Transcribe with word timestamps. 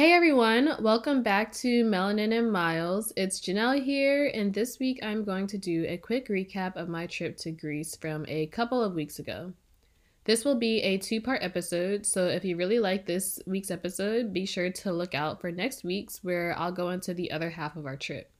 Hey 0.00 0.14
everyone, 0.14 0.76
welcome 0.80 1.22
back 1.22 1.52
to 1.56 1.84
Melanin 1.84 2.32
and 2.32 2.50
Miles. 2.50 3.12
It's 3.18 3.38
Janelle 3.38 3.84
here, 3.84 4.30
and 4.32 4.54
this 4.54 4.78
week 4.78 4.98
I'm 5.02 5.24
going 5.24 5.46
to 5.48 5.58
do 5.58 5.84
a 5.86 5.98
quick 5.98 6.28
recap 6.28 6.74
of 6.76 6.88
my 6.88 7.06
trip 7.06 7.36
to 7.40 7.50
Greece 7.50 7.96
from 7.96 8.24
a 8.26 8.46
couple 8.46 8.82
of 8.82 8.94
weeks 8.94 9.18
ago. 9.18 9.52
This 10.24 10.42
will 10.42 10.54
be 10.54 10.80
a 10.80 10.96
two 10.96 11.20
part 11.20 11.42
episode, 11.42 12.06
so 12.06 12.28
if 12.28 12.46
you 12.46 12.56
really 12.56 12.78
like 12.78 13.04
this 13.04 13.40
week's 13.46 13.70
episode, 13.70 14.32
be 14.32 14.46
sure 14.46 14.70
to 14.70 14.90
look 14.90 15.14
out 15.14 15.38
for 15.38 15.52
next 15.52 15.84
week's 15.84 16.24
where 16.24 16.58
I'll 16.58 16.72
go 16.72 16.88
into 16.88 17.12
the 17.12 17.30
other 17.30 17.50
half 17.50 17.76
of 17.76 17.84
our 17.84 17.98
trip. 17.98 18.32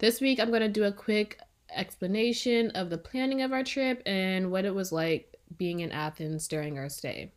This 0.00 0.20
week, 0.20 0.38
I'm 0.38 0.50
going 0.50 0.60
to 0.60 0.68
do 0.68 0.84
a 0.84 0.92
quick 0.92 1.40
explanation 1.74 2.72
of 2.72 2.90
the 2.90 2.98
planning 2.98 3.40
of 3.40 3.54
our 3.54 3.64
trip 3.64 4.02
and 4.04 4.50
what 4.50 4.66
it 4.66 4.74
was 4.74 4.92
like 4.92 5.34
being 5.56 5.80
in 5.80 5.90
Athens 5.92 6.46
during 6.46 6.76
our 6.76 6.90
stay. 6.90 7.32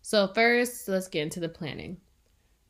So, 0.00 0.28
first, 0.28 0.88
let's 0.88 1.08
get 1.08 1.24
into 1.24 1.38
the 1.38 1.50
planning 1.50 1.98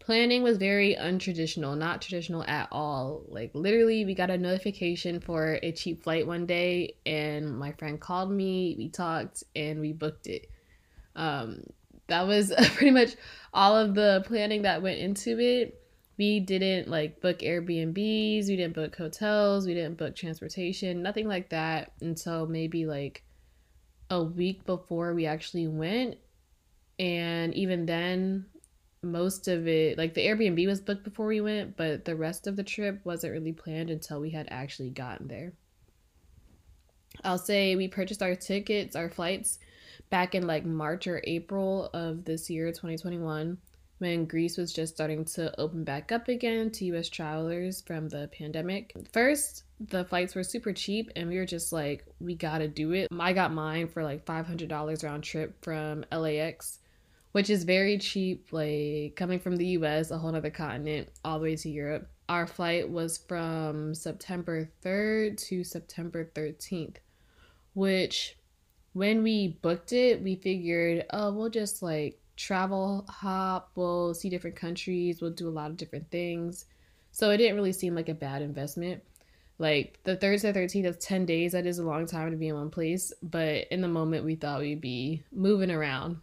planning 0.03 0.42
was 0.42 0.58
very 0.58 0.97
untraditional, 0.97 1.77
not 1.78 2.03
traditional 2.03 2.42
at 2.45 2.69
all. 2.72 3.22
Like 3.28 3.53
literally 3.55 4.05
we 4.05 4.14
got 4.14 4.31
a 4.31 4.36
notification 4.36 5.20
for 5.20 5.59
a 5.62 5.72
cheap 5.72 6.03
flight 6.03 6.27
one 6.27 6.44
day 6.44 6.97
and 7.06 7.56
my 7.56 7.72
friend 7.72 8.00
called 8.00 8.31
me, 8.31 8.75
we 8.77 8.89
talked 8.89 9.44
and 9.55 9.81
we 9.81 9.92
booked 9.92 10.27
it. 10.27 10.50
Um 11.14 11.62
that 12.09 12.27
was 12.27 12.53
pretty 12.75 12.91
much 12.91 13.14
all 13.55 13.77
of 13.77 13.94
the 13.94 14.25
planning 14.27 14.62
that 14.62 14.82
went 14.82 14.99
into 14.99 15.38
it. 15.38 15.78
We 16.19 16.41
didn't 16.41 16.88
like 16.88 17.21
book 17.21 17.38
Airbnbs, 17.38 18.48
we 18.48 18.56
didn't 18.56 18.75
book 18.75 18.94
hotels, 18.97 19.66
we 19.66 19.75
didn't 19.75 19.98
book 19.98 20.16
transportation, 20.16 21.03
nothing 21.03 21.28
like 21.28 21.48
that 21.50 21.93
until 22.00 22.47
maybe 22.47 22.87
like 22.87 23.22
a 24.10 24.22
week 24.22 24.66
before 24.66 25.15
we 25.15 25.27
actually 25.27 25.69
went. 25.69 26.16
And 26.98 27.54
even 27.54 27.87
then, 27.87 28.47
most 29.03 29.49
of 29.49 29.67
it 29.67 29.99
like 29.99 30.15
the 30.15 30.25
Airbnb 30.25 30.67
was 30.67 30.81
booked 30.81 31.05
before 31.05 31.27
we 31.27 31.41
went, 31.41 31.77
but 31.77 32.05
the 32.05 32.17
rest 32.17 32.47
of 32.47 32.57
the 32.57 32.63
trip 32.63 33.01
wasn't 33.05 33.33
really 33.33 33.53
planned 33.53 33.91
until 33.91 34.21
we 34.21 34.31
had 34.31 34.49
actually 34.51 34.91
gotten 34.91 35.29
there. 35.29 35.53
I'll 37.25 37.39
say 37.39 37.77
we 37.77 37.89
purchased 37.89 38.23
our 38.23 38.35
tickets, 38.35 38.97
our 38.97 39.11
flights 39.11 39.59
back 40.11 40.35
in 40.35 40.47
like 40.47 40.65
March 40.65 41.07
or 41.07 41.21
April 41.25 41.91
of 41.93 42.25
this 42.25 42.49
year, 42.49 42.69
2021, 42.69 43.59
when 43.99 44.25
Greece 44.25 44.57
was 44.57 44.73
just 44.73 44.95
starting 44.95 45.25
to 45.25 45.59
open 45.61 45.84
back 45.84 46.13
up 46.13 46.29
again 46.29 46.71
to 46.71 46.84
US 46.87 47.09
travelers 47.09 47.83
from 47.83 48.09
the 48.09 48.29
pandemic. 48.37 48.95
First, 49.13 49.65
the 49.89 50.05
flights 50.05 50.34
were 50.34 50.45
super 50.45 50.73
cheap 50.73 51.11
and 51.17 51.29
we 51.29 51.39
were 51.39 51.47
just 51.47 51.73
like, 51.73 52.05
we 52.21 52.34
gotta 52.34 52.69
do 52.69 52.93
it. 52.93 53.09
I 53.19 53.33
got 53.33 53.53
mine 53.53 53.89
for 53.89 54.03
like 54.03 54.25
$500 54.25 55.05
round 55.05 55.25
trip 55.25 55.57
from 55.63 56.05
LAX 56.13 56.79
which 57.32 57.50
is 57.50 57.65
very 57.65 57.98
cheap, 57.98 58.48
like 58.53 59.16
coming 59.16 59.41
from 59.41 59.56
the 59.56 59.66
US, 59.78 60.10
a 60.10 60.19
whole 60.19 60.34
other 60.34 60.50
continent, 60.50 61.09
all 61.25 61.38
the 61.38 61.44
way 61.44 61.56
to 61.56 61.69
Europe. 61.69 62.09
Our 62.28 62.47
flight 62.47 62.88
was 62.88 63.19
from 63.19 63.94
September 63.94 64.70
3rd 64.82 65.37
to 65.48 65.65
September 65.65 66.31
13th, 66.34 66.97
which 67.75 68.38
when 68.92 69.22
we 69.22 69.59
booked 69.62 69.92
it, 69.92 70.22
we 70.22 70.37
figured, 70.37 71.06
oh, 71.10 71.32
we'll 71.32 71.50
just 71.50 71.82
like 71.82 72.21
travel 72.37 73.06
hop, 73.09 73.71
we'll 73.75 74.15
see 74.15 74.28
different 74.28 74.56
countries, 74.56 75.21
we'll 75.21 75.31
do 75.31 75.48
a 75.48 75.50
lot 75.50 75.71
of 75.71 75.76
different 75.76 76.10
things. 76.10 76.66
So 77.10 77.31
it 77.31 77.38
didn't 77.38 77.56
really 77.56 77.72
seem 77.72 77.94
like 77.94 78.09
a 78.09 78.15
bad 78.15 78.42
investment. 78.42 79.03
Like 79.59 79.98
the 80.04 80.16
3rd 80.16 80.41
to 80.41 80.53
13th, 80.53 80.82
that's 80.82 81.06
10 81.06 81.26
days. 81.26 81.53
That 81.53 81.66
is 81.66 81.78
a 81.78 81.84
long 81.84 82.06
time 82.06 82.31
to 82.31 82.37
be 82.37 82.48
in 82.48 82.54
one 82.54 82.71
place. 82.71 83.12
But 83.22 83.69
in 83.71 83.81
the 83.81 83.88
moment, 83.88 84.25
we 84.25 84.34
thought 84.34 84.60
we'd 84.60 84.81
be 84.81 85.22
moving 85.31 85.71
around 85.71 86.16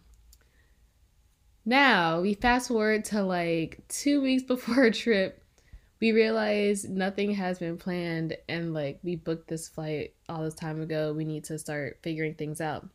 now 1.64 2.20
we 2.20 2.34
fast 2.34 2.68
forward 2.68 3.04
to 3.06 3.22
like 3.22 3.80
two 3.88 4.20
weeks 4.20 4.42
before 4.46 4.84
our 4.84 4.90
trip. 4.90 5.42
We 6.00 6.12
realize 6.12 6.88
nothing 6.88 7.34
has 7.34 7.58
been 7.58 7.76
planned 7.76 8.36
and 8.48 8.72
like 8.72 9.00
we 9.02 9.16
booked 9.16 9.48
this 9.48 9.68
flight 9.68 10.14
all 10.28 10.42
this 10.42 10.54
time 10.54 10.80
ago. 10.80 11.12
We 11.12 11.24
need 11.24 11.44
to 11.44 11.58
start 11.58 11.98
figuring 12.02 12.34
things 12.34 12.60
out. 12.60 12.88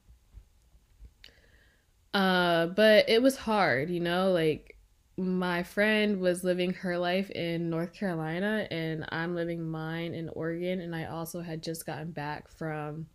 Uh, 2.13 2.67
but 2.67 3.09
it 3.09 3.21
was 3.21 3.35
hard, 3.35 3.89
you 3.89 3.99
know, 3.99 4.31
like 4.31 4.75
my 5.17 5.63
friend 5.63 6.19
was 6.19 6.43
living 6.43 6.73
her 6.73 6.97
life 6.97 7.29
in 7.29 7.69
North 7.69 7.93
Carolina 7.93 8.67
and 8.71 9.05
I'm 9.09 9.35
living 9.35 9.69
mine 9.69 10.13
in 10.13 10.29
Oregon 10.29 10.81
and 10.81 10.95
I 10.95 11.05
also 11.05 11.41
had 11.41 11.61
just 11.61 11.85
gotten 11.85 12.11
back 12.11 12.49
from 12.49 13.07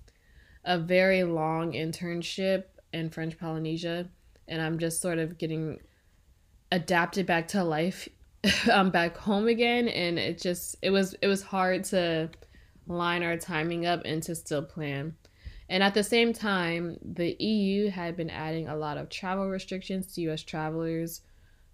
a 0.65 0.78
very 0.78 1.25
long 1.25 1.72
internship 1.72 2.65
in 2.93 3.10
French 3.10 3.39
Polynesia 3.39 4.09
and 4.50 4.61
I'm 4.61 4.78
just 4.78 5.00
sort 5.00 5.19
of 5.19 5.38
getting 5.38 5.81
adapted 6.71 7.27
back 7.27 7.49
to 7.49 7.65
life 7.65 8.09
um 8.71 8.91
back 8.91 9.16
home 9.16 9.49
again 9.49 9.88
and 9.88 10.19
it 10.19 10.41
just 10.41 10.77
it 10.83 10.91
was 10.91 11.15
it 11.22 11.27
was 11.27 11.43
hard 11.43 11.84
to 11.84 12.31
line 12.91 13.22
our 13.22 13.37
timing 13.37 13.87
up 13.87 14.03
and 14.05 14.22
to 14.25 14.34
still 14.34 14.62
plan. 14.62 15.16
And 15.69 15.83
at 15.83 15.94
the 15.94 16.03
same 16.03 16.33
time, 16.33 16.99
the 17.00 17.37
EU 17.43 17.91
had 17.91 18.16
been 18.16 18.31
adding 18.31 18.69
a 18.69 18.77
lot 18.77 18.99
of 18.99 19.09
travel 19.09 19.49
restrictions 19.49 20.12
to 20.15 20.21
US 20.22 20.43
travelers. 20.43 21.22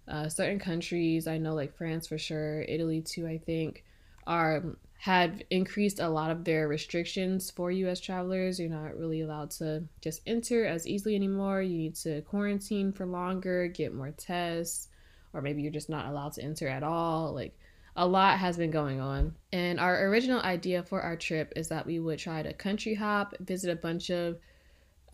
Uh, 0.07 0.29
certain 0.29 0.59
countries, 0.59 1.27
I 1.27 1.37
know 1.37 1.53
like 1.53 1.75
France 1.75 2.07
for 2.07 2.17
sure, 2.17 2.61
Italy 2.61 3.01
too, 3.01 3.27
I 3.27 3.39
think, 3.39 3.83
are 4.27 4.77
had 4.99 5.45
increased 5.51 5.99
a 5.99 6.09
lot 6.09 6.31
of 6.31 6.43
their 6.43 6.67
restrictions 6.67 7.51
for 7.51 7.71
US 7.71 7.99
travelers. 7.99 8.59
You're 8.59 8.69
not 8.69 8.97
really 8.97 9.21
allowed 9.21 9.51
to 9.51 9.83
just 10.01 10.21
enter 10.25 10.65
as 10.65 10.87
easily 10.87 11.15
anymore. 11.15 11.61
You 11.61 11.77
need 11.77 11.95
to 11.97 12.21
quarantine 12.23 12.91
for 12.91 13.05
longer, 13.05 13.67
get 13.67 13.93
more 13.93 14.11
tests, 14.11 14.89
or 15.33 15.41
maybe 15.41 15.61
you're 15.61 15.71
just 15.71 15.89
not 15.89 16.07
allowed 16.07 16.33
to 16.33 16.43
enter 16.43 16.67
at 16.67 16.83
all. 16.83 17.33
Like 17.33 17.57
a 17.95 18.07
lot 18.07 18.39
has 18.39 18.57
been 18.57 18.71
going 18.71 18.99
on. 18.99 19.35
And 19.51 19.79
our 19.79 20.07
original 20.07 20.41
idea 20.41 20.83
for 20.83 21.01
our 21.01 21.15
trip 21.15 21.53
is 21.55 21.67
that 21.69 21.85
we 21.85 21.99
would 21.99 22.19
try 22.19 22.41
to 22.41 22.53
country 22.53 22.95
hop, 22.95 23.35
visit 23.39 23.71
a 23.71 23.75
bunch 23.75 24.09
of 24.09 24.37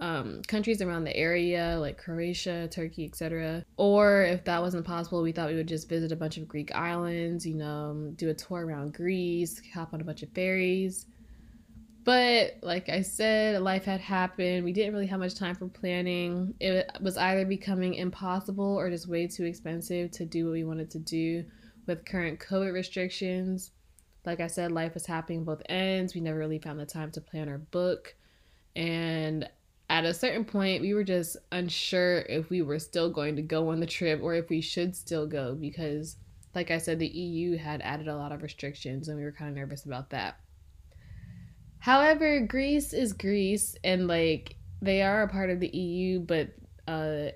um, 0.04 0.42
countries 0.50 0.82
around 0.82 1.06
the 1.06 1.16
area 1.16 1.78
like 1.80 1.98
Croatia, 1.98 2.68
Turkey, 2.68 3.06
etc. 3.06 3.64
Or 3.78 4.24
if 4.24 4.44
that 4.44 4.62
wasn't 4.62 4.86
possible, 4.86 5.22
we 5.22 5.32
thought 5.32 5.50
we 5.50 5.56
would 5.56 5.68
just 5.68 5.88
visit 5.88 6.12
a 6.12 6.16
bunch 6.18 6.36
of 6.36 6.46
Greek 6.46 6.76
islands, 6.76 7.46
you 7.46 7.56
know, 7.56 8.12
do 8.18 8.30
a 8.30 8.34
tour 8.34 8.66
around 8.66 8.94
Greece, 8.94 9.62
hop 9.74 9.94
on 9.94 10.02
a 10.02 10.04
bunch 10.04 10.22
of 10.22 10.30
ferries. 10.32 11.06
But 12.04 12.58
like 12.62 12.90
I 12.90 13.02
said, 13.02 13.62
life 13.62 13.86
had 13.86 14.02
happened. 14.02 14.66
We 14.66 14.74
didn't 14.74 14.94
really 14.94 15.08
have 15.08 15.22
much 15.22 15.36
time 15.36 15.56
for 15.56 15.70
planning. 15.70 16.54
It 16.60 16.86
was 17.00 17.16
either 17.16 17.46
becoming 17.46 17.94
impossible 17.94 18.76
or 18.76 18.90
just 18.90 19.08
way 19.08 19.28
too 19.28 19.46
expensive 19.46 20.12
to 20.12 20.26
do 20.26 20.48
what 20.48 20.52
we 20.52 20.66
wanted 20.66 20.92
to 20.92 21.00
do 21.00 21.46
with 21.88 22.06
current 22.06 22.42
COVID 22.42 22.74
restrictions. 22.74 23.72
Like 24.26 24.42
I 24.42 24.48
said, 24.48 24.74
life 24.74 24.96
was 24.96 25.06
happening 25.06 25.46
both 25.46 25.62
ends. 25.70 26.14
We 26.14 26.20
never 26.20 26.40
really 26.40 26.60
found 26.60 26.78
the 26.78 26.86
time 26.86 27.12
to 27.12 27.22
plan 27.22 27.48
our 27.48 27.58
book. 27.58 28.16
And 28.76 29.48
at 29.94 30.06
a 30.06 30.14
certain 30.14 30.44
point, 30.44 30.82
we 30.82 30.96
were 30.96 31.04
just 31.04 31.38
unsure 31.52 32.22
if 32.22 32.50
we 32.50 32.64
were 32.64 32.80
still 32.80 33.12
going 33.12 33.36
to 33.36 33.44
go 33.44 33.70
on 33.70 33.80
the 33.80 33.86
trip 33.86 34.22
or 34.24 34.34
if 34.34 34.50
we 34.50 34.60
should 34.60 34.96
still 34.96 35.28
go 35.28 35.54
because, 35.54 36.18
like 36.56 36.72
I 36.72 36.80
said, 36.80 36.98
the 36.98 37.08
EU 37.08 37.58
had 37.58 37.80
added 37.84 38.08
a 38.08 38.16
lot 38.16 38.32
of 38.32 38.42
restrictions 38.42 39.08
and 39.08 39.20
we 39.20 39.24
were 39.24 39.32
kind 39.32 39.52
of 39.52 39.56
nervous 39.56 39.86
about 39.86 40.10
that. 40.10 40.40
However, 41.78 42.40
Greece 42.40 42.92
is 42.92 43.14
Greece 43.14 43.76
and 43.84 44.08
like 44.08 44.56
they 44.82 45.04
are 45.04 45.22
a 45.22 45.28
part 45.28 45.52
of 45.52 45.60
the 45.60 45.68
EU, 45.68 46.22
but 46.22 46.48
uh, 46.88 47.28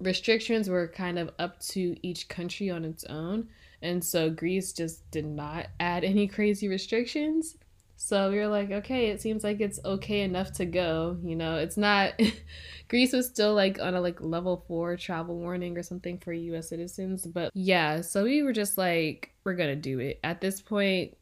restrictions 0.00 0.70
were 0.70 0.88
kind 0.88 1.18
of 1.18 1.30
up 1.38 1.60
to 1.60 1.94
each 2.00 2.26
country 2.30 2.70
on 2.70 2.86
its 2.86 3.04
own. 3.04 3.48
And 3.82 4.02
so 4.02 4.30
Greece 4.30 4.72
just 4.72 5.10
did 5.10 5.26
not 5.26 5.66
add 5.78 6.04
any 6.04 6.26
crazy 6.26 6.68
restrictions. 6.68 7.58
So 7.96 8.30
we 8.30 8.38
were 8.38 8.48
like, 8.48 8.70
okay, 8.70 9.06
it 9.06 9.20
seems 9.20 9.44
like 9.44 9.60
it's 9.60 9.80
okay 9.84 10.22
enough 10.22 10.52
to 10.54 10.66
go. 10.66 11.18
You 11.22 11.36
know, 11.36 11.56
it's 11.56 11.76
not. 11.76 12.20
Greece 12.88 13.12
was 13.12 13.26
still 13.26 13.54
like 13.54 13.80
on 13.80 13.94
a 13.94 14.00
like 14.00 14.20
level 14.20 14.64
four 14.66 14.96
travel 14.96 15.36
warning 15.36 15.78
or 15.78 15.82
something 15.82 16.18
for 16.18 16.32
U.S. 16.32 16.68
citizens, 16.68 17.26
but 17.26 17.50
yeah. 17.54 18.00
So 18.00 18.24
we 18.24 18.42
were 18.42 18.52
just 18.52 18.76
like, 18.76 19.32
we're 19.44 19.54
gonna 19.54 19.76
do 19.76 20.00
it. 20.00 20.18
At 20.24 20.40
this 20.40 20.60
point, 20.60 21.16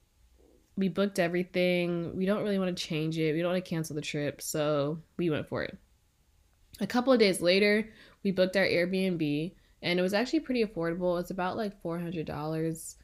we 0.77 0.89
booked 0.89 1.19
everything. 1.19 2.17
We 2.17 2.27
don't 2.27 2.43
really 2.43 2.59
want 2.59 2.77
to 2.77 2.83
change 2.83 3.19
it. 3.19 3.35
We 3.35 3.43
don't 3.43 3.53
want 3.53 3.65
to 3.65 3.69
cancel 3.69 3.95
the 3.95 4.03
trip, 4.03 4.41
so 4.41 4.99
we 5.19 5.31
went 5.31 5.49
for 5.49 5.63
it. 5.63 5.77
A 6.81 6.87
couple 6.87 7.13
of 7.13 7.19
days 7.19 7.43
later, 7.43 7.91
we 8.25 8.31
booked 8.31 8.57
our 8.57 8.65
Airbnb, 8.67 9.53
and 9.83 9.99
it 9.99 10.03
was 10.03 10.15
actually 10.15 10.41
pretty 10.41 10.65
affordable. 10.65 11.21
It's 11.21 11.31
about 11.31 11.59
like 11.59 11.81
four 11.83 11.99
hundred 11.99 12.27
dollars 12.27 12.97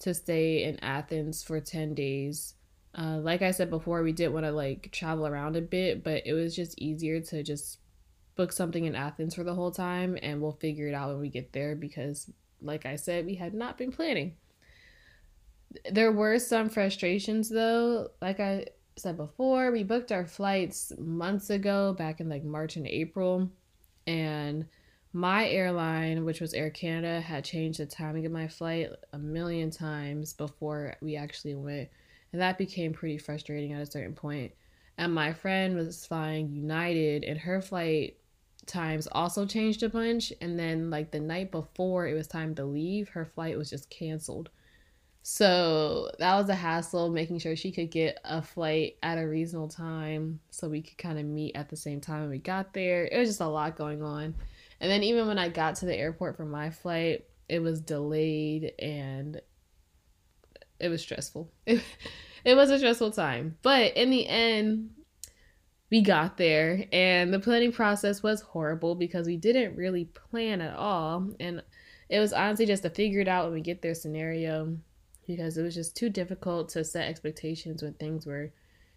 to 0.00 0.12
stay 0.12 0.64
in 0.64 0.78
Athens 0.80 1.42
for 1.42 1.60
ten 1.60 1.94
days 1.94 2.55
uh, 2.96 3.18
like 3.18 3.42
I 3.42 3.50
said 3.50 3.68
before, 3.68 4.02
we 4.02 4.12
did 4.12 4.28
want 4.28 4.46
to 4.46 4.52
like 4.52 4.90
travel 4.90 5.26
around 5.26 5.54
a 5.54 5.60
bit, 5.60 6.02
but 6.02 6.22
it 6.26 6.32
was 6.32 6.56
just 6.56 6.78
easier 6.80 7.20
to 7.20 7.42
just 7.42 7.78
book 8.36 8.52
something 8.52 8.84
in 8.84 8.94
Athens 8.94 9.34
for 9.34 9.44
the 9.44 9.54
whole 9.54 9.70
time 9.70 10.18
and 10.22 10.40
we'll 10.40 10.52
figure 10.52 10.88
it 10.88 10.94
out 10.94 11.10
when 11.10 11.20
we 11.20 11.28
get 11.28 11.52
there 11.52 11.76
because, 11.76 12.30
like 12.62 12.86
I 12.86 12.96
said, 12.96 13.26
we 13.26 13.34
had 13.34 13.52
not 13.52 13.76
been 13.76 13.92
planning. 13.92 14.36
There 15.90 16.12
were 16.12 16.38
some 16.38 16.70
frustrations 16.70 17.50
though. 17.50 18.08
Like 18.22 18.40
I 18.40 18.66
said 18.96 19.18
before, 19.18 19.70
we 19.72 19.82
booked 19.82 20.10
our 20.10 20.26
flights 20.26 20.92
months 20.98 21.50
ago, 21.50 21.92
back 21.92 22.20
in 22.20 22.30
like 22.30 22.44
March 22.44 22.76
and 22.76 22.86
April, 22.86 23.50
and 24.06 24.66
my 25.12 25.48
airline, 25.48 26.24
which 26.24 26.40
was 26.40 26.54
Air 26.54 26.70
Canada, 26.70 27.20
had 27.20 27.44
changed 27.44 27.78
the 27.78 27.86
timing 27.86 28.24
of 28.24 28.32
my 28.32 28.48
flight 28.48 28.88
a 29.12 29.18
million 29.18 29.70
times 29.70 30.32
before 30.32 30.96
we 31.02 31.16
actually 31.16 31.54
went 31.54 31.90
and 32.32 32.40
that 32.40 32.58
became 32.58 32.92
pretty 32.92 33.18
frustrating 33.18 33.72
at 33.72 33.82
a 33.82 33.90
certain 33.90 34.14
point. 34.14 34.52
And 34.98 35.14
my 35.14 35.32
friend 35.32 35.76
was 35.76 36.06
flying 36.06 36.52
United, 36.52 37.24
and 37.24 37.38
her 37.38 37.60
flight 37.60 38.16
times 38.66 39.06
also 39.12 39.46
changed 39.46 39.82
a 39.82 39.88
bunch. 39.88 40.32
And 40.40 40.58
then, 40.58 40.90
like 40.90 41.10
the 41.10 41.20
night 41.20 41.50
before 41.50 42.06
it 42.06 42.14
was 42.14 42.26
time 42.26 42.54
to 42.56 42.64
leave, 42.64 43.10
her 43.10 43.24
flight 43.24 43.56
was 43.56 43.70
just 43.70 43.90
canceled. 43.90 44.50
So 45.22 46.10
that 46.20 46.36
was 46.36 46.48
a 46.48 46.54
hassle 46.54 47.10
making 47.10 47.40
sure 47.40 47.56
she 47.56 47.72
could 47.72 47.90
get 47.90 48.20
a 48.24 48.40
flight 48.40 48.96
at 49.02 49.18
a 49.18 49.26
reasonable 49.26 49.68
time 49.68 50.38
so 50.50 50.68
we 50.68 50.82
could 50.82 50.98
kind 50.98 51.18
of 51.18 51.24
meet 51.24 51.56
at 51.56 51.68
the 51.68 51.76
same 51.76 52.00
time 52.00 52.20
when 52.20 52.30
we 52.30 52.38
got 52.38 52.72
there. 52.72 53.06
It 53.06 53.18
was 53.18 53.30
just 53.30 53.40
a 53.40 53.48
lot 53.48 53.76
going 53.76 54.02
on. 54.02 54.34
And 54.80 54.90
then, 54.90 55.02
even 55.02 55.26
when 55.26 55.38
I 55.38 55.48
got 55.48 55.76
to 55.76 55.86
the 55.86 55.96
airport 55.96 56.36
for 56.36 56.44
my 56.44 56.70
flight, 56.70 57.24
it 57.48 57.60
was 57.60 57.80
delayed 57.80 58.72
and 58.78 59.40
it 60.80 60.88
was 60.88 61.02
stressful. 61.02 61.50
It, 61.66 61.82
it 62.44 62.54
was 62.54 62.70
a 62.70 62.78
stressful 62.78 63.12
time. 63.12 63.56
But 63.62 63.96
in 63.96 64.10
the 64.10 64.26
end, 64.26 64.90
we 65.90 66.00
got 66.02 66.36
there 66.36 66.86
and 66.92 67.32
the 67.32 67.38
planning 67.38 67.72
process 67.72 68.22
was 68.22 68.40
horrible 68.40 68.94
because 68.94 69.26
we 69.26 69.36
didn't 69.36 69.76
really 69.76 70.06
plan 70.06 70.60
at 70.60 70.76
all. 70.76 71.30
And 71.38 71.62
it 72.08 72.18
was 72.18 72.32
honestly 72.32 72.66
just 72.66 72.82
to 72.82 72.90
figure 72.90 73.20
it 73.20 73.28
out 73.28 73.44
when 73.44 73.54
we 73.54 73.60
get 73.60 73.82
there 73.82 73.94
scenario 73.94 74.76
because 75.26 75.58
it 75.58 75.62
was 75.62 75.74
just 75.74 75.96
too 75.96 76.08
difficult 76.08 76.68
to 76.70 76.84
set 76.84 77.08
expectations 77.08 77.82
when 77.82 77.94
things 77.94 78.26
were 78.26 78.52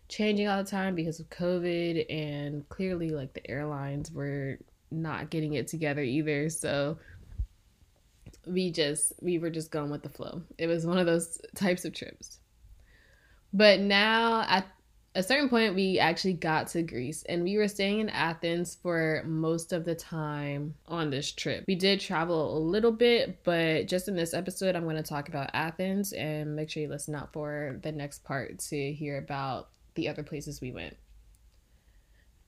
changing 0.08 0.48
all 0.48 0.64
the 0.64 0.70
time 0.70 0.96
because 0.96 1.20
of 1.20 1.30
COVID 1.30 2.06
and 2.10 2.68
clearly 2.70 3.10
like 3.10 3.34
the 3.34 3.50
airlines 3.50 4.12
were 4.12 4.58
not 4.92 5.30
getting 5.30 5.54
it 5.54 5.68
together 5.68 6.02
either. 6.02 6.50
So 6.50 6.98
we 8.46 8.72
just 8.72 9.14
we 9.22 9.38
were 9.38 9.50
just 9.50 9.72
going 9.72 9.92
with 9.92 10.04
the 10.04 10.10
flow. 10.10 10.42
It 10.58 10.68
was 10.68 10.86
one 10.86 10.98
of 10.98 11.06
those 11.06 11.40
types 11.56 11.86
of 11.86 11.94
trips. 11.94 12.40
But 13.54 13.80
now 13.80 14.46
at 14.48 14.68
a 15.16 15.24
certain 15.24 15.50
point 15.50 15.76
we 15.76 15.98
actually 16.00 16.34
got 16.34 16.68
to 16.68 16.84
Greece 16.84 17.24
and 17.28 17.44
we 17.44 17.58
were 17.58 17.68
staying 17.68 18.00
in 18.00 18.10
Athens 18.10 18.78
for 18.82 19.24
most 19.26 19.74
of 19.74 19.84
the 19.86 19.96
time 19.96 20.76
on 20.88 21.10
this 21.10 21.32
trip. 21.32 21.66
We 21.68 21.76
did 21.76 22.00
travel 22.00 22.58
a 22.58 22.60
little 22.60 22.92
bit, 22.92 23.44
but 23.44 23.88
just 23.88 24.08
in 24.08 24.16
this 24.16 24.34
episode 24.34 24.76
I'm 24.76 24.84
going 24.84 24.96
to 24.98 25.04
talk 25.04 25.28
about 25.28 25.50
Athens 25.54 26.14
and 26.14 26.56
make 26.56 26.70
sure 26.70 26.84
you 26.84 26.90
listen 26.90 27.16
out 27.16 27.34
for 27.34 27.80
the 27.82 27.92
next 27.92 28.24
part 28.24 28.60
to 28.60 28.94
hear 28.94 29.18
about 29.18 29.70
the 29.96 30.08
other 30.08 30.24
places 30.24 30.62
we 30.62 30.72
went. 30.72 30.96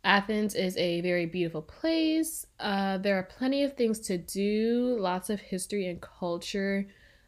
Athens 0.03 0.55
is 0.55 0.75
a 0.77 1.01
very 1.01 1.27
beautiful 1.27 1.61
place. 1.61 2.47
Uh, 2.59 2.97
there 2.97 3.17
are 3.17 3.23
plenty 3.23 3.63
of 3.63 3.73
things 3.73 3.99
to 3.99 4.17
do, 4.17 4.97
lots 4.99 5.29
of 5.29 5.39
history 5.39 5.87
and 5.87 6.01
culture. 6.01 6.87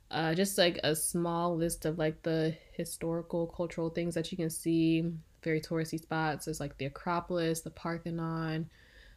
Uh, 0.10 0.34
just 0.34 0.58
like 0.58 0.80
a 0.84 0.96
small 0.96 1.56
list 1.56 1.86
of 1.86 1.98
like 1.98 2.22
the 2.22 2.56
historical, 2.74 3.48
cultural 3.48 3.90
things 3.90 4.14
that 4.16 4.32
you 4.32 4.38
can 4.38 4.50
see. 4.50 5.12
Very 5.44 5.60
touristy 5.60 6.00
spots. 6.00 6.46
There's 6.46 6.60
like 6.60 6.78
the 6.78 6.86
Acropolis, 6.86 7.62
the 7.62 7.72
Parthenon. 7.72 8.70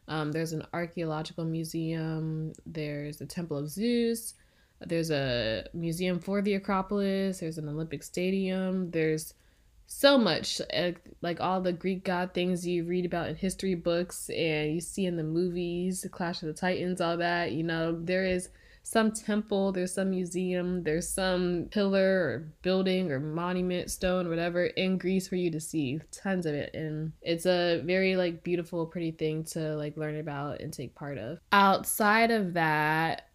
Um, 0.08 0.32
there's 0.32 0.52
an 0.52 0.66
archaeological 0.72 1.44
museum. 1.44 2.52
There's 2.64 3.18
the 3.18 3.26
Temple 3.26 3.58
of 3.58 3.68
Zeus. 3.68 4.34
There's 4.80 5.10
a 5.10 5.66
museum 5.74 6.18
for 6.18 6.42
the 6.42 6.54
Acropolis. 6.54 7.40
There's 7.40 7.58
an 7.58 7.68
Olympic 7.68 8.02
stadium. 8.02 8.90
There's 8.90 9.34
so 9.86 10.18
much 10.18 10.60
eh, 10.70 10.92
like 11.22 11.40
all 11.40 11.60
the 11.60 11.72
greek 11.72 12.04
god 12.04 12.32
things 12.34 12.66
you 12.66 12.84
read 12.84 13.04
about 13.04 13.28
in 13.28 13.36
history 13.36 13.74
books 13.74 14.28
and 14.30 14.74
you 14.74 14.80
see 14.80 15.06
in 15.06 15.16
the 15.16 15.22
movies 15.22 16.02
the 16.02 16.08
clash 16.08 16.42
of 16.42 16.48
the 16.48 16.54
titans 16.54 17.00
all 17.00 17.16
that 17.16 17.52
you 17.52 17.62
know 17.62 17.98
there 18.02 18.24
is 18.24 18.48
some 18.88 19.10
temple 19.10 19.72
there's 19.72 19.92
some 19.92 20.10
museum 20.10 20.84
there's 20.84 21.08
some 21.08 21.66
pillar 21.72 22.20
or 22.20 22.48
building 22.62 23.10
or 23.10 23.18
monument 23.18 23.90
stone 23.90 24.28
whatever 24.28 24.66
in 24.66 24.96
greece 24.96 25.26
for 25.26 25.34
you 25.34 25.50
to 25.50 25.60
see 25.60 26.00
tons 26.12 26.46
of 26.46 26.54
it. 26.54 26.72
And 26.72 27.12
it's 27.20 27.46
a 27.46 27.82
very 27.84 28.14
like 28.14 28.44
beautiful 28.44 28.86
pretty 28.86 29.10
thing 29.10 29.42
to 29.46 29.74
like 29.74 29.96
learn 29.96 30.18
about 30.18 30.60
and 30.60 30.72
take 30.72 30.94
part 30.94 31.18
of. 31.18 31.38
Outside 31.50 32.30
of 32.30 32.54
that 32.54 33.25